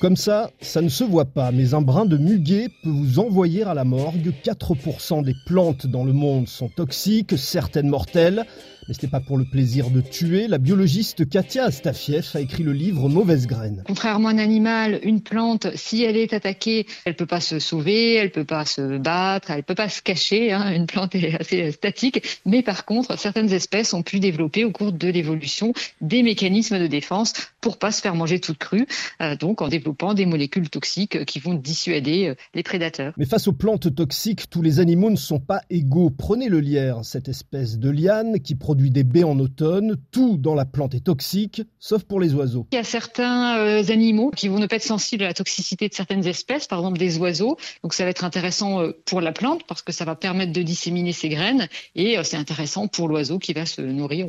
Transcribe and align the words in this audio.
Comme 0.00 0.16
ça, 0.16 0.52
ça 0.60 0.80
ne 0.80 0.88
se 0.88 1.02
voit 1.02 1.24
pas, 1.24 1.50
mais 1.50 1.74
un 1.74 1.80
brin 1.80 2.06
de 2.06 2.16
muguet 2.16 2.68
peut 2.84 2.90
vous 2.90 3.18
envoyer 3.18 3.64
à 3.64 3.74
la 3.74 3.82
morgue. 3.82 4.32
4% 4.44 5.24
des 5.24 5.34
plantes 5.44 5.88
dans 5.88 6.04
le 6.04 6.12
monde 6.12 6.46
sont 6.46 6.68
toxiques, 6.68 7.36
certaines 7.36 7.88
mortelles. 7.88 8.46
Mais 8.86 8.94
ce 8.94 9.02
n'est 9.02 9.10
pas 9.10 9.20
pour 9.20 9.36
le 9.36 9.44
plaisir 9.44 9.90
de 9.90 10.00
tuer. 10.00 10.48
La 10.48 10.56
biologiste 10.56 11.28
Katia 11.28 11.64
Astafiev 11.64 12.30
a 12.32 12.40
écrit 12.40 12.62
le 12.62 12.72
livre 12.72 13.10
Mauvaise 13.10 13.46
graine. 13.46 13.82
Contrairement 13.86 14.28
à 14.28 14.32
un 14.32 14.38
animal, 14.38 14.98
une 15.02 15.20
plante, 15.20 15.66
si 15.74 16.04
elle 16.04 16.16
est 16.16 16.32
attaquée, 16.32 16.86
elle 17.04 17.14
peut 17.14 17.26
pas 17.26 17.40
se 17.40 17.58
sauver, 17.58 18.14
elle 18.14 18.30
peut 18.30 18.46
pas 18.46 18.64
se 18.64 18.96
battre, 18.96 19.50
elle 19.50 19.62
peut 19.62 19.74
pas 19.74 19.90
se 19.90 20.00
cacher. 20.00 20.52
Hein. 20.52 20.72
Une 20.72 20.86
plante 20.86 21.14
est 21.16 21.38
assez 21.38 21.70
statique. 21.72 22.40
Mais 22.46 22.62
par 22.62 22.86
contre, 22.86 23.18
certaines 23.18 23.52
espèces 23.52 23.92
ont 23.92 24.02
pu 24.02 24.20
développer 24.20 24.64
au 24.64 24.70
cours 24.70 24.92
de 24.92 25.08
l'évolution 25.08 25.74
des 26.00 26.22
mécanismes 26.22 26.78
de 26.78 26.86
défense 26.86 27.34
pour 27.60 27.76
pas 27.76 27.90
se 27.90 28.00
faire 28.00 28.14
manger 28.14 28.40
toute 28.40 28.58
crue. 28.58 28.86
Euh, 29.20 29.36
donc 29.36 29.60
en 29.60 29.68
développant 29.68 29.87
des 30.14 30.26
molécules 30.26 30.70
toxiques 30.70 31.24
qui 31.24 31.38
vont 31.38 31.54
dissuader 31.54 32.28
euh, 32.28 32.34
les 32.54 32.62
prédateurs. 32.62 33.12
Mais 33.16 33.26
face 33.26 33.48
aux 33.48 33.52
plantes 33.52 33.94
toxiques, 33.94 34.50
tous 34.50 34.62
les 34.62 34.80
animaux 34.80 35.10
ne 35.10 35.16
sont 35.16 35.40
pas 35.40 35.62
égaux. 35.70 36.10
Prenez 36.10 36.48
le 36.48 36.60
lierre, 36.60 37.04
cette 37.04 37.28
espèce 37.28 37.78
de 37.78 37.90
liane 37.90 38.40
qui 38.40 38.54
produit 38.54 38.90
des 38.90 39.04
baies 39.04 39.24
en 39.24 39.38
automne. 39.38 39.96
Tout 40.10 40.36
dans 40.36 40.54
la 40.54 40.64
plante 40.64 40.94
est 40.94 41.04
toxique, 41.04 41.62
sauf 41.78 42.04
pour 42.04 42.20
les 42.20 42.34
oiseaux. 42.34 42.66
Il 42.72 42.76
y 42.76 42.78
a 42.78 42.84
certains 42.84 43.58
euh, 43.58 43.82
animaux 43.88 44.30
qui 44.34 44.48
vont 44.48 44.58
ne 44.58 44.66
pas 44.66 44.76
être 44.76 44.82
sensibles 44.82 45.24
à 45.24 45.28
la 45.28 45.34
toxicité 45.34 45.88
de 45.88 45.94
certaines 45.94 46.26
espèces, 46.26 46.66
par 46.66 46.78
exemple 46.78 46.98
des 46.98 47.18
oiseaux. 47.18 47.56
Donc 47.82 47.94
ça 47.94 48.04
va 48.04 48.10
être 48.10 48.24
intéressant 48.24 48.80
euh, 48.80 48.92
pour 49.04 49.20
la 49.20 49.32
plante 49.32 49.62
parce 49.66 49.82
que 49.82 49.92
ça 49.92 50.04
va 50.04 50.14
permettre 50.14 50.52
de 50.52 50.62
disséminer 50.62 51.12
ses 51.12 51.28
graines 51.28 51.68
et 51.94 52.18
euh, 52.18 52.22
c'est 52.22 52.36
intéressant 52.36 52.88
pour 52.88 53.08
l'oiseau 53.08 53.38
qui 53.38 53.52
va 53.52 53.66
se 53.66 53.80
nourrir. 53.80 54.28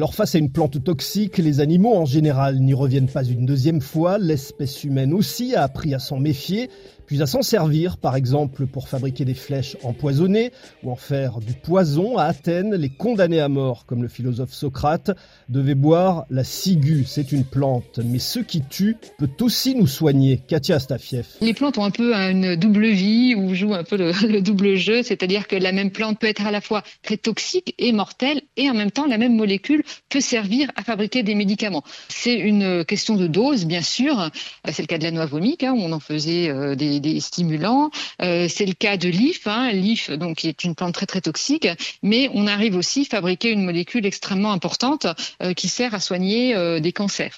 Alors 0.00 0.14
face 0.14 0.34
à 0.34 0.38
une 0.38 0.50
plante 0.50 0.82
toxique, 0.82 1.36
les 1.36 1.60
animaux 1.60 1.94
en 1.94 2.06
général 2.06 2.58
n'y 2.58 2.72
reviennent 2.72 3.10
pas 3.10 3.22
une 3.22 3.44
deuxième 3.44 3.82
fois, 3.82 4.16
l'espèce 4.16 4.82
humaine 4.82 5.12
aussi 5.12 5.54
a 5.54 5.62
appris 5.62 5.92
à 5.92 5.98
s'en 5.98 6.18
méfier, 6.18 6.70
puis 7.04 7.20
à 7.20 7.26
s'en 7.26 7.42
servir, 7.42 7.98
par 7.98 8.16
exemple 8.16 8.66
pour 8.66 8.88
fabriquer 8.88 9.24
des 9.24 9.34
flèches 9.34 9.76
empoisonnées 9.82 10.52
ou 10.84 10.92
en 10.92 10.96
faire 10.96 11.40
du 11.40 11.54
poison. 11.54 12.16
À 12.16 12.26
Athènes, 12.26 12.76
les 12.76 12.88
condamnés 12.88 13.40
à 13.40 13.48
mort, 13.48 13.84
comme 13.84 14.00
le 14.00 14.08
philosophe 14.08 14.54
Socrate, 14.54 15.10
devaient 15.48 15.74
boire 15.74 16.24
la 16.30 16.44
ciguë. 16.44 17.04
C'est 17.06 17.32
une 17.32 17.44
plante, 17.44 17.98
mais 18.02 18.20
ce 18.20 18.38
qui 18.38 18.62
tue 18.62 18.96
peut 19.18 19.28
aussi 19.40 19.74
nous 19.74 19.88
soigner. 19.88 20.40
Katia 20.46 20.78
Stafiev. 20.78 21.26
Les 21.40 21.52
plantes 21.52 21.78
ont 21.78 21.84
un 21.84 21.90
peu 21.90 22.14
une 22.14 22.54
double 22.54 22.86
vie 22.86 23.34
ou 23.34 23.54
jouent 23.54 23.74
un 23.74 23.84
peu 23.84 23.96
le 24.28 24.40
double 24.40 24.76
jeu, 24.76 25.02
c'est-à-dire 25.02 25.48
que 25.48 25.56
la 25.56 25.72
même 25.72 25.90
plante 25.90 26.20
peut 26.20 26.28
être 26.28 26.46
à 26.46 26.52
la 26.52 26.60
fois 26.60 26.84
très 27.02 27.16
toxique 27.16 27.74
et 27.78 27.92
mortelle, 27.92 28.40
et 28.56 28.70
en 28.70 28.74
même 28.74 28.92
temps 28.92 29.06
la 29.06 29.18
même 29.18 29.34
molécule 29.34 29.82
peut 30.08 30.20
servir 30.20 30.70
à 30.76 30.82
fabriquer 30.82 31.22
des 31.22 31.34
médicaments. 31.34 31.82
C'est 32.08 32.36
une 32.36 32.84
question 32.84 33.16
de 33.16 33.26
dose, 33.26 33.64
bien 33.64 33.82
sûr. 33.82 34.30
C'est 34.70 34.82
le 34.82 34.86
cas 34.86 34.98
de 34.98 35.04
la 35.04 35.10
noix 35.10 35.26
vomique, 35.26 35.62
hein, 35.62 35.72
où 35.72 35.80
on 35.80 35.92
en 35.92 36.00
faisait 36.00 36.48
euh, 36.48 36.74
des 36.74 37.20
stimulants. 37.20 37.90
Euh, 38.22 38.46
c'est 38.48 38.66
le 38.66 38.74
cas 38.74 38.96
de 38.96 39.08
l'IF, 39.08 39.46
hein, 39.46 39.72
l'IF 39.72 40.10
donc 40.10 40.38
qui 40.38 40.48
est 40.48 40.64
une 40.64 40.74
plante 40.74 40.94
très 40.94 41.06
très 41.06 41.20
toxique, 41.20 41.68
mais 42.02 42.30
on 42.34 42.46
arrive 42.46 42.76
aussi 42.76 43.02
à 43.02 43.16
fabriquer 43.16 43.50
une 43.50 43.64
molécule 43.64 44.06
extrêmement 44.06 44.52
importante 44.52 45.06
euh, 45.42 45.54
qui 45.54 45.68
sert 45.68 45.94
à 45.94 46.00
soigner 46.00 46.54
euh, 46.54 46.80
des 46.80 46.92
cancers. 46.92 47.34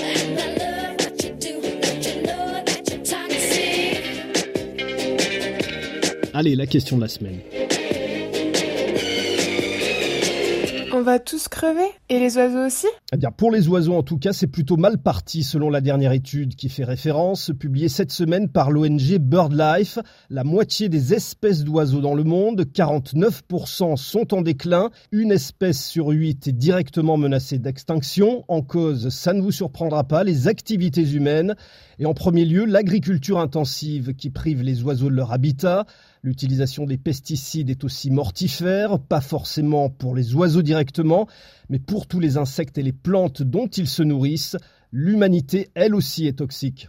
Allez, 6.34 6.56
la 6.56 6.66
question 6.66 6.96
de 6.96 7.02
la 7.02 7.08
semaine. 7.08 7.40
On 10.94 11.00
va 11.00 11.18
tous 11.18 11.48
crever 11.48 11.86
Et 12.10 12.18
les 12.18 12.36
oiseaux 12.36 12.66
aussi? 12.66 12.86
Eh 13.14 13.16
pour 13.34 13.50
les 13.50 13.66
oiseaux 13.66 13.94
en 13.94 14.02
tout 14.02 14.18
cas, 14.18 14.34
c'est 14.34 14.46
plutôt 14.46 14.76
mal 14.76 14.98
parti 14.98 15.42
selon 15.42 15.70
la 15.70 15.80
dernière 15.80 16.12
étude 16.12 16.54
qui 16.54 16.68
fait 16.68 16.84
référence, 16.84 17.50
publiée 17.58 17.88
cette 17.88 18.12
semaine 18.12 18.50
par 18.50 18.70
l'ONG 18.70 19.16
BirdLife. 19.18 19.98
La 20.28 20.44
moitié 20.44 20.90
des 20.90 21.14
espèces 21.14 21.64
d'oiseaux 21.64 22.02
dans 22.02 22.14
le 22.14 22.24
monde, 22.24 22.66
49% 22.70 23.96
sont 23.96 24.34
en 24.34 24.42
déclin. 24.42 24.90
Une 25.12 25.32
espèce 25.32 25.82
sur 25.82 26.08
huit 26.08 26.46
est 26.46 26.52
directement 26.52 27.16
menacée 27.16 27.56
d'extinction. 27.56 28.44
En 28.48 28.60
cause, 28.60 29.08
ça 29.08 29.32
ne 29.32 29.40
vous 29.40 29.50
surprendra 29.50 30.04
pas, 30.04 30.24
les 30.24 30.46
activités 30.46 31.08
humaines. 31.10 31.54
Et 32.00 32.04
en 32.04 32.12
premier 32.12 32.44
lieu, 32.44 32.66
l'agriculture 32.66 33.38
intensive 33.38 34.12
qui 34.12 34.28
prive 34.28 34.62
les 34.62 34.82
oiseaux 34.82 35.08
de 35.08 35.14
leur 35.14 35.32
habitat. 35.32 35.86
L'utilisation 36.24 36.84
des 36.84 36.98
pesticides 36.98 37.68
est 37.68 37.82
aussi 37.82 38.12
mortifère, 38.12 39.00
pas 39.00 39.20
forcément 39.20 39.90
pour 39.90 40.14
les 40.14 40.36
oiseaux 40.36 40.62
directement, 40.62 41.26
mais 41.68 41.80
pour 41.80 42.06
tous 42.06 42.20
les 42.20 42.36
insectes 42.36 42.78
et 42.78 42.84
les 42.84 42.92
plantes 42.92 43.42
dont 43.42 43.66
ils 43.66 43.88
se 43.88 44.04
nourrissent. 44.04 44.56
L'humanité, 44.92 45.70
elle 45.74 45.96
aussi, 45.96 46.28
est 46.28 46.38
toxique. 46.38 46.88